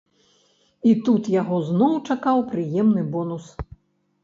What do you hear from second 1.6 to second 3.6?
зноў чакаў прыемны бонус.